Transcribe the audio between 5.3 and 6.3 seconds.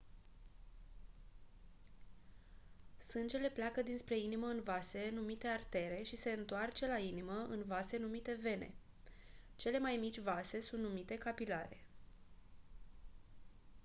artere și